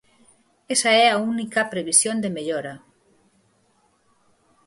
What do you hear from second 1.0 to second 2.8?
é a única previsión de mellora.